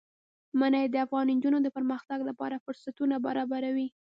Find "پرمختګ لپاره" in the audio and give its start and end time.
1.77-2.61